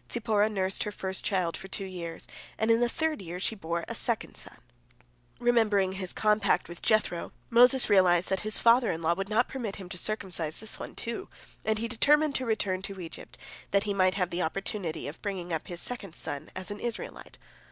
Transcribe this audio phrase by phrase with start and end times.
[0.12, 3.84] "Zipporah nursed her first child for two years, and in the third year she bore
[3.88, 4.56] a second son.
[5.40, 9.74] Remembering his compact with Jethro, Moses realized that his father in law would not permit
[9.82, 11.28] him to circumcise this one, too,
[11.64, 13.36] and he determined to return to Egypt,
[13.72, 17.36] that he might have the opportunity of bringing up his second son as an Israelite.